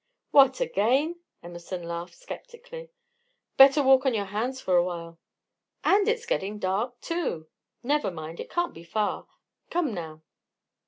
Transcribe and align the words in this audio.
"What! 0.31 0.59
again?" 0.59 1.19
Emerson 1.43 1.83
laughed 1.83 2.15
skeptically. 2.15 2.89
"Better 3.55 3.83
walk 3.83 4.03
on 4.07 4.15
your 4.15 4.25
hands 4.25 4.59
for 4.59 4.75
a 4.75 4.83
while." 4.83 5.19
"And 5.83 6.07
it's 6.07 6.25
getting 6.25 6.57
dark, 6.57 6.99
too." 7.01 7.47
"Never 7.83 8.09
mind. 8.09 8.39
It 8.39 8.49
can't 8.49 8.73
be 8.73 8.83
far. 8.83 9.27
Come 9.69 9.93
now." 9.93 10.23